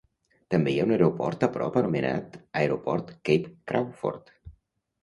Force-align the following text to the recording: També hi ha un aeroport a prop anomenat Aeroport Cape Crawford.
També 0.53 0.71
hi 0.75 0.79
ha 0.79 0.85
un 0.87 0.93
aeroport 0.95 1.45
a 1.47 1.49
prop 1.57 1.77
anomenat 1.83 2.41
Aeroport 2.63 3.13
Cape 3.31 3.57
Crawford. 3.73 4.37